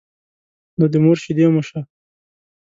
نو 0.77 0.85
د 0.93 0.95
مور 1.03 1.17
شيدې 1.23 1.45
مو 1.53 1.61
شه. 1.67 1.79